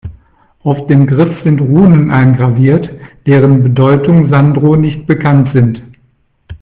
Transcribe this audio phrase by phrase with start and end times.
[0.63, 2.89] Auf dem Griff sind Runen eingraviert,
[3.27, 5.83] deren Bedeutung Sandro nicht bekannt sind.